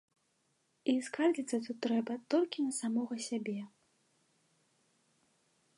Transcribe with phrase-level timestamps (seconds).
[0.93, 3.59] І скардзіцца тут трэба толькі на самога сябе.